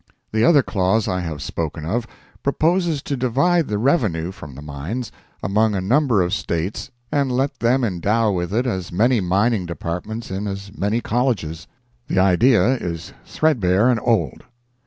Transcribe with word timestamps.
The 0.31 0.43
other 0.43 0.63
clause 0.63 1.07
I 1.07 1.19
have 1.19 1.43
spoken 1.43 1.85
of 1.85 2.07
proposes 2.41 3.03
to 3.03 3.15
divide 3.15 3.67
the 3.67 3.77
revenue 3.77 4.31
from 4.31 4.55
the 4.55 4.61
mines 4.63 5.11
among 5.43 5.75
a 5.75 5.79
number 5.79 6.23
of 6.23 6.33
States 6.33 6.89
and 7.11 7.31
let 7.31 7.59
them 7.59 7.83
endow 7.83 8.31
with 8.31 8.51
it 8.51 8.65
as 8.65 8.91
many 8.91 9.19
mining 9.21 9.67
departments 9.67 10.31
in 10.31 10.47
as 10.47 10.71
many 10.75 11.01
colleges. 11.01 11.67
The 12.07 12.17
idea 12.17 12.77
is 12.77 13.13
threadbare 13.25 13.89
and 13.89 13.99
old. 14.01 14.43